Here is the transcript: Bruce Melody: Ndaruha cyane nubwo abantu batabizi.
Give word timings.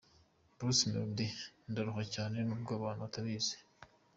Bruce 0.55 0.85
Melody: 0.91 1.27
Ndaruha 1.69 2.03
cyane 2.13 2.37
nubwo 2.43 2.71
abantu 2.77 3.01
batabizi. 3.05 3.55